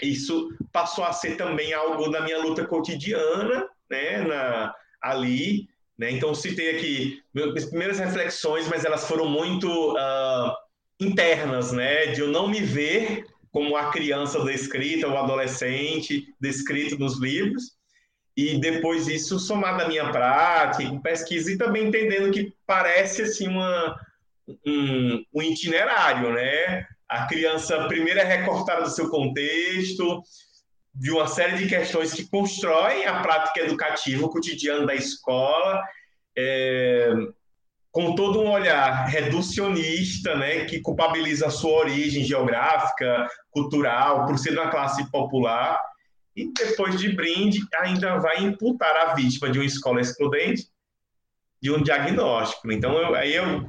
isso 0.00 0.48
passou 0.72 1.04
a 1.04 1.12
ser 1.12 1.36
também 1.36 1.72
algo 1.72 2.08
da 2.08 2.20
minha 2.20 2.38
luta 2.38 2.64
cotidiana, 2.64 3.68
né? 3.90 4.18
Na, 4.22 4.74
ali, 5.02 5.68
né? 5.98 6.12
Então, 6.12 6.34
citei 6.34 6.76
aqui 6.76 7.20
minhas 7.34 7.64
primeiras 7.64 7.98
reflexões, 7.98 8.68
mas 8.68 8.84
elas 8.84 9.08
foram 9.08 9.28
muito 9.28 9.68
uh, 9.94 10.52
internas, 11.00 11.72
né? 11.72 12.06
De 12.06 12.20
eu 12.20 12.28
não 12.28 12.46
me 12.46 12.60
ver 12.60 13.26
como 13.50 13.76
a 13.76 13.90
criança 13.90 14.44
descrita, 14.44 15.08
o 15.08 15.18
adolescente 15.18 16.32
descrito 16.40 16.96
nos 16.96 17.20
livros, 17.20 17.72
e 18.36 18.58
depois 18.58 19.06
isso 19.06 19.38
somado 19.38 19.82
à 19.82 19.88
minha 19.88 20.10
prática, 20.10 20.88
com 20.88 21.00
pesquisa 21.00 21.52
e 21.52 21.58
também 21.58 21.86
entendendo 21.86 22.32
que 22.32 22.52
parece 22.66 23.22
assim 23.22 23.46
uma, 23.46 23.96
um, 24.66 25.24
um 25.32 25.42
itinerário, 25.42 26.32
né? 26.32 26.84
A 27.08 27.26
criança 27.26 27.86
primeiro 27.86 28.18
é 28.18 28.24
recortada 28.24 28.82
do 28.82 28.90
seu 28.90 29.08
contexto, 29.08 30.22
de 30.94 31.10
uma 31.10 31.26
série 31.26 31.56
de 31.58 31.68
questões 31.68 32.12
que 32.12 32.28
constroem 32.28 33.06
a 33.06 33.20
prática 33.20 33.60
educativa, 33.60 34.26
o 34.26 34.30
cotidiano 34.30 34.86
da 34.86 34.94
escola, 34.94 35.80
é, 36.36 37.12
com 37.90 38.14
todo 38.16 38.40
um 38.40 38.50
olhar 38.50 39.06
reducionista, 39.06 40.34
né, 40.34 40.64
que 40.64 40.80
culpabiliza 40.80 41.46
a 41.46 41.50
sua 41.50 41.78
origem 41.78 42.24
geográfica, 42.24 43.28
cultural, 43.50 44.26
por 44.26 44.38
ser 44.38 44.58
uma 44.58 44.70
classe 44.70 45.08
popular, 45.10 45.80
e 46.36 46.52
depois 46.52 46.98
de 46.98 47.12
brinde 47.12 47.60
ainda 47.76 48.18
vai 48.18 48.42
imputar 48.42 48.96
a 48.96 49.14
vítima 49.14 49.50
de 49.50 49.58
uma 49.58 49.64
escola 49.64 50.00
excludente 50.00 50.68
de 51.62 51.70
um 51.70 51.82
diagnóstico. 51.82 52.70
Então, 52.70 52.92
eu, 52.98 53.14
aí 53.14 53.34
eu, 53.34 53.66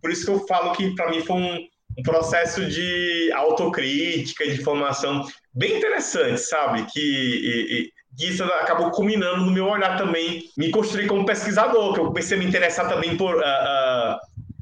por 0.00 0.10
isso 0.10 0.24
que 0.24 0.30
eu 0.30 0.46
falo 0.46 0.72
que 0.72 0.94
para 0.94 1.10
mim 1.10 1.20
foi 1.20 1.36
um, 1.36 1.68
um, 1.98 2.02
processo 2.02 2.64
de 2.66 3.30
autocrítica, 3.32 4.46
de 4.48 4.62
formação 4.64 5.24
bem 5.54 5.76
interessante, 5.76 6.40
sabe? 6.40 6.86
Que 6.92 7.00
e, 7.00 7.92
e, 8.18 8.28
isso 8.28 8.42
acabou 8.42 8.90
culminando 8.90 9.44
no 9.44 9.52
meu 9.52 9.66
olhar 9.66 9.96
também, 9.98 10.50
me 10.56 10.70
construir 10.70 11.06
como 11.06 11.26
pesquisador, 11.26 11.92
que 11.92 12.00
eu 12.00 12.06
comecei 12.06 12.36
a 12.36 12.40
me 12.40 12.46
interessar 12.46 12.88
também 12.88 13.16
por 13.16 13.36
uh, 13.36 13.38
uh, 13.38 14.18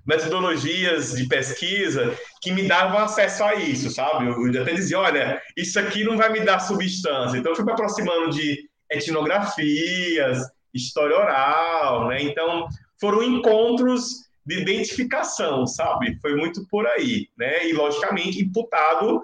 metodologias 0.06 1.12
de 1.12 1.26
pesquisa 1.26 2.16
que 2.40 2.52
me 2.52 2.68
davam 2.68 2.99
acesso 2.99 3.42
a 3.42 3.54
isso, 3.54 3.90
sabe? 3.90 4.26
Eu 4.26 4.62
até 4.62 4.75
dizia, 4.75 4.99
olha, 4.99 5.42
isso 5.56 5.78
aqui 5.78 6.04
não 6.04 6.16
vai 6.16 6.30
me 6.30 6.40
dar 6.40 6.58
substância. 6.61 7.38
Então, 7.38 7.52
eu 7.52 7.56
fui 7.56 7.64
me 7.64 7.73
aproximando 7.73 8.30
de 8.30 8.68
etnografias, 8.90 10.38
história 10.73 11.16
oral, 11.16 12.08
né? 12.08 12.23
Então, 12.23 12.68
foram 13.00 13.23
encontros 13.23 14.25
de 14.44 14.61
identificação, 14.61 15.66
sabe? 15.66 16.18
Foi 16.20 16.37
muito 16.37 16.66
por 16.68 16.87
aí, 16.87 17.28
né? 17.37 17.66
E, 17.66 17.73
logicamente, 17.73 18.40
imputado 18.40 19.23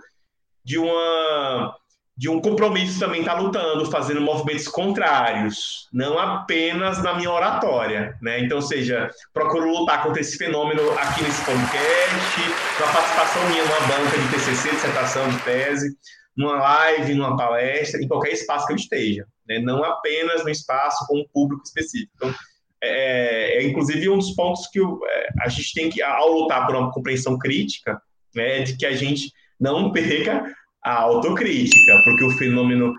de 0.64 0.78
uma 0.78 1.76
de 2.20 2.28
um 2.28 2.38
compromisso 2.38 3.00
também 3.00 3.20
estar 3.20 3.34
tá 3.34 3.40
lutando, 3.40 3.90
fazendo 3.90 4.20
movimentos 4.20 4.68
contrários, 4.68 5.88
não 5.90 6.18
apenas 6.18 7.02
na 7.02 7.14
minha 7.14 7.30
oratória, 7.30 8.14
né? 8.20 8.40
Então, 8.40 8.60
seja, 8.60 9.10
procuro 9.32 9.70
lutar 9.70 10.02
contra 10.02 10.20
esse 10.20 10.36
fenômeno 10.36 10.82
aqui 10.98 11.22
nesse 11.22 11.42
podcast, 11.46 12.40
na 12.78 12.92
participação 12.92 13.48
minha 13.48 13.64
numa 13.64 13.80
banca 13.86 14.18
de 14.18 14.28
TCC, 14.28 14.68
dissertação 14.68 15.30
de 15.30 15.38
tese, 15.44 15.96
numa 16.36 16.56
live, 16.56 17.14
numa 17.14 17.38
palestra, 17.38 18.02
em 18.02 18.06
qualquer 18.06 18.34
espaço 18.34 18.66
que 18.66 18.74
eu 18.74 18.76
esteja, 18.76 19.24
né? 19.48 19.58
Não 19.58 19.82
apenas 19.82 20.44
no 20.44 20.50
espaço 20.50 21.06
com 21.06 21.20
um 21.20 21.24
público 21.32 21.62
específico. 21.64 22.12
Então, 22.16 22.34
é, 22.82 23.62
é 23.62 23.66
inclusive 23.66 24.10
um 24.10 24.18
dos 24.18 24.32
pontos 24.32 24.66
que 24.66 24.78
eu, 24.78 25.00
é, 25.08 25.28
a 25.40 25.48
gente 25.48 25.72
tem 25.72 25.88
que, 25.88 26.02
ao 26.02 26.30
lutar 26.30 26.66
por 26.66 26.76
uma 26.76 26.92
compreensão 26.92 27.38
crítica, 27.38 27.98
né, 28.34 28.60
de 28.60 28.76
que 28.76 28.84
a 28.84 28.92
gente 28.92 29.32
não 29.58 29.90
perca 29.92 30.59
a 30.82 30.94
autocrítica, 30.94 32.00
porque 32.04 32.24
o 32.24 32.30
fenômeno 32.30 32.94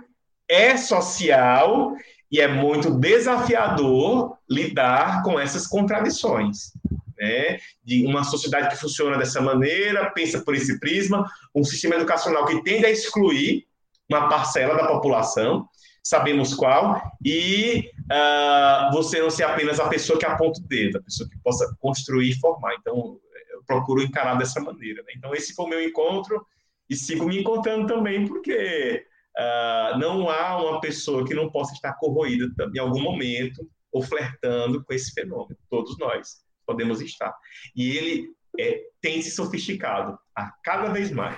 é 0.47 0.77
social 0.77 1.93
e 2.31 2.39
é 2.39 2.47
muito 2.47 2.91
desafiador 2.91 4.38
lidar 4.50 5.23
com 5.23 5.39
essas 5.39 5.67
contradições. 5.67 6.71
Né? 7.17 7.59
De 7.83 8.05
uma 8.05 8.23
sociedade 8.23 8.69
que 8.69 8.81
funciona 8.81 9.17
dessa 9.17 9.41
maneira, 9.41 10.09
pensa 10.11 10.41
por 10.41 10.55
esse 10.55 10.79
prisma, 10.79 11.29
um 11.53 11.63
sistema 11.63 11.95
educacional 11.95 12.45
que 12.45 12.63
tende 12.63 12.85
a 12.85 12.91
excluir 12.91 13.65
uma 14.09 14.27
parcela 14.27 14.75
da 14.75 14.88
população, 14.88 15.67
sabemos 16.03 16.53
qual, 16.53 17.01
e 17.23 17.89
uh, 18.11 18.91
você 18.93 19.21
não 19.21 19.29
ser 19.29 19.43
apenas 19.43 19.79
a 19.79 19.88
pessoa 19.88 20.17
que 20.17 20.25
aponta 20.25 20.59
o 20.59 20.67
dedo, 20.67 20.97
a 20.97 21.01
pessoa 21.03 21.29
que 21.29 21.38
possa 21.39 21.73
construir 21.79 22.31
e 22.31 22.39
formar. 22.39 22.73
Então, 22.75 23.17
eu 23.53 23.63
procuro 23.65 24.01
encarar 24.01 24.35
dessa 24.35 24.59
maneira. 24.59 25.01
Né? 25.03 25.13
Então, 25.15 25.33
esse 25.33 25.53
foi 25.53 25.65
o 25.65 25.69
meu 25.69 25.81
encontro, 25.81 26.45
e 26.91 26.95
sigo 26.95 27.25
me 27.25 27.39
encontrando 27.39 27.88
também, 27.88 28.27
porque 28.27 29.05
uh, 29.38 29.98
não 29.98 30.29
há 30.29 30.62
uma 30.62 30.81
pessoa 30.81 31.25
que 31.25 31.33
não 31.33 31.50
possa 31.50 31.74
estar 31.74 31.93
corroída 31.93 32.45
em 32.75 32.79
algum 32.79 33.01
momento 33.01 33.65
ou 33.93 34.03
flertando 34.03 34.83
com 34.83 34.93
esse 34.93 35.13
fenômeno. 35.13 35.57
Todos 35.69 35.98
nós 35.98 36.43
podemos 36.67 37.00
estar. 37.00 37.33
E 37.74 37.95
ele 37.95 38.27
é, 38.60 38.81
tem 39.00 39.21
se 39.21 39.31
sofisticado 39.31 40.19
a 40.36 40.51
cada 40.63 40.91
vez 40.91 41.12
mais. 41.12 41.38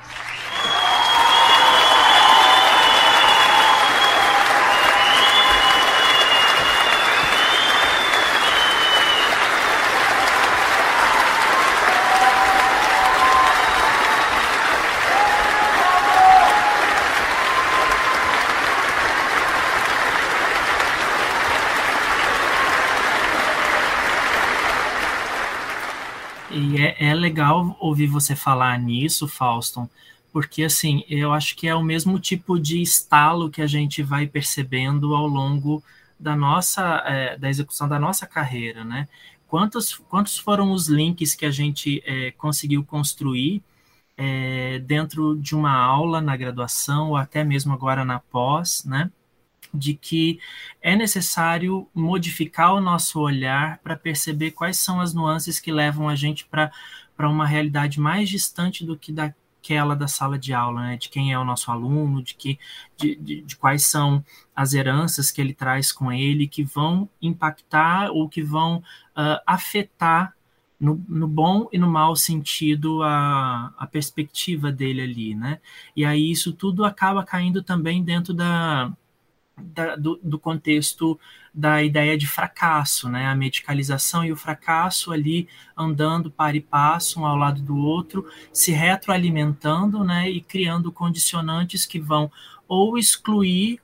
É, 26.80 27.10
é 27.10 27.14
legal 27.14 27.78
ouvir 27.80 28.08
você 28.08 28.36
falar 28.36 28.78
nisso, 28.80 29.28
Fauston, 29.28 29.90
porque 30.32 30.64
assim, 30.64 31.04
eu 31.08 31.32
acho 31.32 31.56
que 31.56 31.68
é 31.68 31.76
o 31.76 31.84
mesmo 31.84 32.20
tipo 32.20 32.60
de 32.60 32.82
estalo 32.82 33.50
que 33.50 33.62
a 33.62 33.68
gente 33.68 34.02
vai 34.02 34.28
percebendo 34.28 35.16
ao 35.16 35.28
longo 35.28 35.84
da 36.20 36.36
nossa, 36.36 37.04
é, 37.06 37.38
da 37.38 37.50
execução 37.50 37.88
da 37.88 38.00
nossa 38.00 38.26
carreira, 38.26 38.84
né? 38.84 39.08
Quantos, 39.48 39.96
quantos 40.10 40.38
foram 40.38 40.72
os 40.72 40.88
links 40.88 41.36
que 41.36 41.46
a 41.46 41.52
gente 41.52 42.02
é, 42.06 42.32
conseguiu 42.32 42.84
construir 42.84 43.62
é, 44.18 44.80
dentro 44.80 45.36
de 45.36 45.56
uma 45.56 45.74
aula 45.74 46.22
na 46.22 46.36
graduação, 46.36 47.10
ou 47.10 47.18
até 47.18 47.44
mesmo 47.44 47.74
agora 47.74 48.04
na 48.06 48.20
pós, 48.20 48.84
né? 48.86 49.12
De 49.74 49.96
que 49.96 50.40
é 50.82 50.96
necessário 50.96 51.90
modificar 51.94 52.74
o 52.74 52.82
nosso 52.82 53.20
olhar 53.20 53.80
para 53.80 53.96
perceber 53.96 54.52
quais 54.52 54.78
são 54.78 55.02
as 55.02 55.14
nuances 55.14 55.60
que 55.60 55.72
levam 55.72 56.08
a 56.08 56.16
gente 56.16 56.46
para 56.46 56.72
uma 57.30 57.48
realidade 57.48 58.00
mais 58.00 58.30
distante 58.30 58.86
do 58.86 58.96
que 58.96 59.12
daquela 59.12 59.96
da 59.96 60.08
sala 60.08 60.38
de 60.38 60.54
aula, 60.54 60.82
né? 60.82 60.98
de 60.98 61.10
quem 61.10 61.34
é 61.34 61.40
o 61.40 61.44
nosso 61.44 61.72
aluno, 61.72 62.22
de, 62.22 62.36
que, 62.36 62.60
de, 62.98 63.16
de, 63.16 63.42
de 63.42 63.56
quais 63.56 63.88
são 63.88 64.24
as 64.56 64.74
heranças 64.74 65.32
que 65.32 65.42
ele 65.42 65.54
traz 65.54 65.92
com 65.92 66.12
ele, 66.12 66.48
que 66.48 66.64
vão 66.64 67.10
impactar 67.22 68.12
ou 68.12 68.30
que 68.30 68.44
vão 68.44 68.78
uh, 68.78 69.42
afetar 69.48 70.36
no, 70.80 71.04
no, 71.08 71.28
bom 71.28 71.68
e 71.72 71.78
no 71.78 71.90
mau 71.90 72.16
sentido 72.16 73.02
a, 73.02 73.74
a 73.78 73.88
perspectiva 73.88 74.70
dele 74.70 75.02
ali, 75.02 75.34
né? 75.34 75.62
E 75.96 76.04
aí 76.04 76.30
isso 76.30 76.52
tudo 76.52 76.84
acaba 76.84 77.24
caindo 77.24 77.64
também 77.64 78.04
dentro 78.04 78.34
da, 78.34 78.92
da, 79.58 79.96
do, 79.96 80.20
do, 80.24 80.40
contexto 80.40 81.20
da 81.54 81.84
ideia 81.84 82.18
de 82.18 82.28
fracasso, 82.28 83.08
né? 83.08 83.28
A 83.28 83.36
medicalização 83.36 84.26
e 84.26 84.32
o 84.32 84.36
fracasso 84.36 85.12
ali 85.12 85.48
andando 85.78 86.32
para 86.32 86.58
e 86.58 86.62
passo 86.62 87.22
um 87.22 87.26
ao 87.26 87.38
lado 87.38 87.62
do 87.62 87.78
outro, 87.78 88.26
se 88.52 88.72
retroalimentando, 88.72 90.04
né? 90.04 90.30
E 90.30 90.42
criando 90.42 90.92
condicionantes 90.92 91.86
que 91.86 92.00
vão 92.00 92.32
ou 92.68 92.98
excluir 92.98 93.80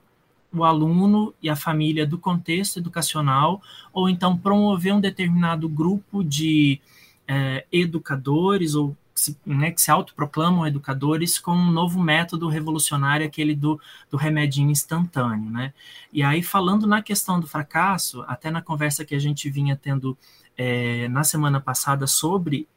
o 0.52 0.64
aluno 0.64 1.34
e 1.42 1.50
a 1.50 1.56
família 1.56 2.08
do 2.08 2.18
contexto 2.18 2.80
educacional, 2.80 3.62
ou 3.94 4.10
então 4.10 4.38
promover 4.38 4.94
um 4.94 5.00
determinado 5.00 5.70
grupo 5.70 6.24
de 6.24 6.82
é, 7.28 7.66
educadores 7.72 8.74
ou 8.74 8.98
se, 9.20 9.38
né, 9.46 9.72
que 9.72 9.82
se 9.82 9.92
autoproclamam 9.92 10.66
educadores 10.66 11.38
com 11.38 11.52
um 11.52 11.72
novo 11.72 12.02
método 12.02 12.48
revolucionário, 12.48 13.26
aquele 13.26 13.54
do, 13.56 13.80
do 14.10 14.18
remedinho 14.18 14.72
instantâneo. 14.72 15.50
Né? 15.50 15.74
E 16.12 16.24
aí, 16.24 16.42
falando 16.42 16.88
na 16.88 17.02
questão 17.02 17.40
do 17.40 17.48
fracasso, 17.48 18.24
até 18.28 18.50
na 18.50 18.62
conversa 18.62 19.04
que 19.04 19.14
a 19.14 19.20
gente 19.20 19.50
vinha 19.50 19.76
tendo 19.76 20.18
é, 20.58 21.08
na 21.10 21.24
semana 21.24 21.60
passada 21.60 22.08
sobre 22.08 22.68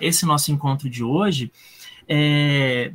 esse 0.00 0.26
nosso 0.26 0.50
encontro 0.50 0.90
de 0.90 1.04
hoje, 1.04 1.52
é, 2.08 2.92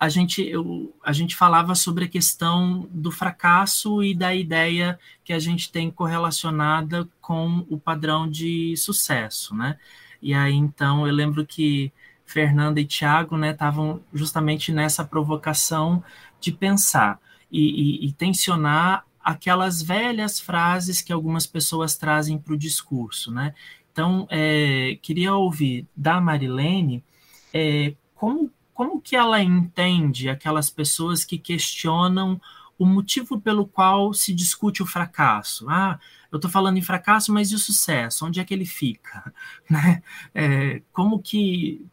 a 0.00 0.08
gente, 0.08 0.42
eu, 0.42 0.92
a 1.04 1.12
gente 1.12 1.36
falava 1.36 1.74
sobre 1.74 2.06
a 2.06 2.08
questão 2.08 2.88
do 2.90 3.12
fracasso 3.12 4.02
e 4.02 4.14
da 4.14 4.34
ideia 4.34 4.98
que 5.22 5.32
a 5.32 5.38
gente 5.38 5.70
tem 5.70 5.90
correlacionada 5.90 7.08
com 7.20 7.64
o 7.68 7.78
padrão 7.78 8.28
de 8.28 8.76
sucesso, 8.76 9.54
né? 9.54 9.78
E 10.22 10.32
aí, 10.32 10.54
então, 10.54 11.06
eu 11.06 11.12
lembro 11.12 11.44
que 11.44 11.92
Fernanda 12.24 12.80
e 12.80 12.86
Tiago 12.86 13.36
estavam 13.44 13.94
né, 13.94 14.00
justamente 14.14 14.72
nessa 14.72 15.04
provocação 15.04 16.02
de 16.40 16.52
pensar 16.52 17.20
e, 17.50 18.04
e, 18.04 18.06
e, 18.06 18.12
tensionar 18.12 19.04
aquelas 19.22 19.82
velhas 19.82 20.40
frases 20.40 21.02
que 21.02 21.12
algumas 21.12 21.46
pessoas 21.46 21.96
trazem 21.96 22.38
para 22.38 22.54
o 22.54 22.58
discurso. 22.58 23.30
Né? 23.30 23.54
Então, 23.92 24.26
é, 24.30 24.98
queria 25.02 25.34
ouvir 25.34 25.86
da 25.94 26.20
Marilene 26.20 27.04
é, 27.52 27.94
como, 28.14 28.50
como 28.72 29.00
que 29.00 29.14
ela 29.14 29.42
entende 29.42 30.28
aquelas 30.28 30.70
pessoas 30.70 31.24
que 31.24 31.36
questionam 31.36 32.40
o 32.78 32.86
motivo 32.86 33.40
pelo 33.40 33.66
qual 33.66 34.12
se 34.12 34.32
discute 34.32 34.82
o 34.82 34.86
fracasso. 34.86 35.68
Ah, 35.68 35.98
eu 36.30 36.36
estou 36.36 36.50
falando 36.50 36.78
em 36.78 36.82
fracasso, 36.82 37.32
mas 37.32 37.50
e 37.50 37.54
o 37.54 37.58
sucesso? 37.58 38.26
Onde 38.26 38.40
é 38.40 38.44
que 38.44 38.54
ele 38.54 38.66
fica? 38.66 39.32
Né? 39.70 40.02
É, 40.34 40.82
como 40.92 41.18
que, 41.18 41.86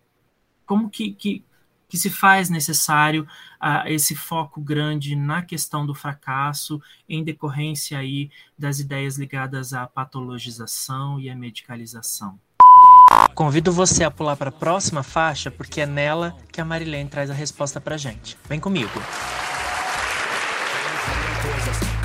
como 0.66 0.90
que, 0.90 1.14
que, 1.14 1.46
que 1.88 1.98
se 1.98 2.10
faz 2.10 2.50
necessário 2.50 3.28
uh, 3.62 3.88
esse 3.88 4.16
foco 4.16 4.60
grande 4.60 5.16
na 5.16 5.42
questão 5.42 5.86
do 5.86 5.96
fracasso 5.96 6.82
em 7.08 7.24
decorrência 7.24 7.98
aí 7.98 8.30
das 8.58 8.80
ideias 8.80 9.18
ligadas 9.18 9.74
à 9.74 9.88
patologização 9.88 11.20
e 11.20 11.30
à 11.30 11.36
medicalização? 11.36 12.40
Convido 13.34 13.72
você 13.72 14.04
a 14.04 14.12
pular 14.12 14.36
para 14.36 14.50
a 14.50 14.54
próxima 14.54 15.04
faixa, 15.04 15.50
porque 15.50 15.82
é 15.82 15.86
nela 15.86 16.36
que 16.52 16.60
a 16.60 16.66
Marilene 16.66 17.10
traz 17.10 17.30
a 17.30 17.34
resposta 17.34 17.80
para 17.80 17.96
gente. 17.96 18.38
Vem 18.50 18.60
comigo 18.60 19.00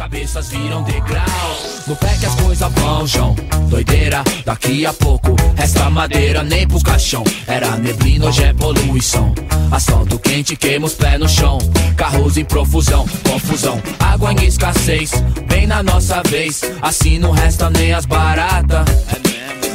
cabeças 0.04 0.50
viram 0.50 0.82
degraus. 0.82 1.86
No 1.86 1.96
pé 1.96 2.14
que 2.20 2.26
as 2.26 2.34
coisas 2.34 2.70
vão, 2.74 3.06
João. 3.06 3.34
Doideira, 3.70 4.22
daqui 4.44 4.84
a 4.84 4.92
pouco 4.92 5.34
resta 5.56 5.88
madeira 5.88 6.42
nem 6.42 6.68
pro 6.68 6.78
caixão. 6.82 7.24
Era 7.46 7.74
neblina, 7.78 8.26
hoje 8.26 8.44
é 8.44 8.52
poluição. 8.52 9.34
Asfalto 9.70 10.18
quente, 10.18 10.56
queima 10.56 10.84
os 10.84 10.98
no 11.18 11.26
chão. 11.26 11.56
Carros 11.96 12.36
em 12.36 12.44
profusão, 12.44 13.06
confusão. 13.26 13.80
Água 13.98 14.34
em 14.34 14.44
escassez, 14.44 15.10
bem 15.48 15.66
na 15.66 15.82
nossa 15.82 16.22
vez. 16.28 16.60
Assim 16.82 17.18
não 17.18 17.30
resta 17.30 17.70
nem 17.70 17.94
as 17.94 18.04
baratas. 18.04 18.84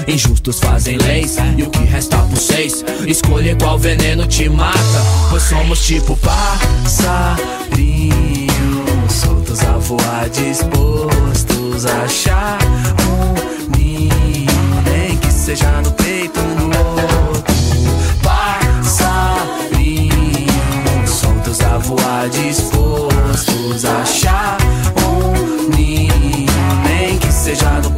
Injustos 0.08 0.60
fazem 0.60 0.98
leis 0.98 1.38
e 1.58 1.64
o 1.64 1.70
que 1.70 1.84
resta 1.84 2.18
por 2.18 2.38
seis 2.38 2.84
Escolher 3.06 3.56
qual 3.58 3.78
veneno 3.78 4.26
te 4.26 4.50
mata 4.50 4.80
Pois 5.30 5.44
somos 5.44 5.86
tipo 5.86 6.18
passarinho 6.18 8.29
voar, 9.90 10.30
dispostos 10.30 11.88
a 11.88 12.04
achar 12.04 12.60
um 13.10 13.34
ninho, 13.76 14.46
nem 14.86 15.18
que 15.18 15.32
seja 15.32 15.82
no 15.82 15.92
peito 15.94 16.40
um 16.40 16.56
do 16.56 16.68
outro. 16.68 17.56
Passarinho, 18.22 19.48
soltos 21.08 21.60
a 21.62 21.80
voar, 21.80 22.30
dispostos 22.30 23.84
a 23.84 24.02
achar 24.04 24.58
um 25.08 25.70
ninho, 25.76 26.46
nem 26.84 27.18
que 27.18 27.32
seja 27.32 27.72
no 27.82 27.90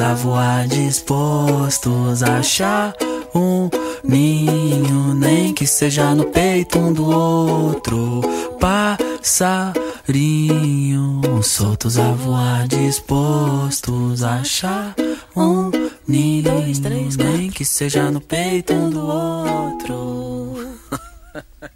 a 0.00 0.14
voar, 0.14 0.66
dispostos 0.66 2.22
a 2.22 2.38
achar 2.38 2.94
um 3.34 3.68
ninho, 4.02 5.14
nem 5.14 5.52
que 5.52 5.66
seja 5.66 6.14
no 6.14 6.24
peito 6.24 6.78
um 6.78 6.92
do 6.92 7.10
outro. 7.10 8.22
Passarinho, 8.58 9.82
soltos 11.42 11.98
a 11.98 12.12
voar, 12.12 12.66
dispostos 12.66 14.22
a 14.22 14.36
achar 14.36 14.94
um 15.36 15.70
ninho, 16.08 16.50
nem 17.18 17.50
que 17.50 17.64
seja 17.64 18.10
no 18.10 18.20
peito 18.20 18.72
um 18.72 18.90
do 18.90 19.06
outro. 19.06 20.78